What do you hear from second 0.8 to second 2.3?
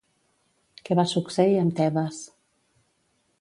Què va succeir amb Tebes?